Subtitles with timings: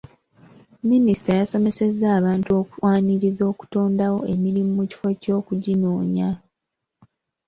[0.89, 6.29] Minisita yasomesezza abantu okwaniriza okutondawo emirimu mu kifo ky'okuginoonya.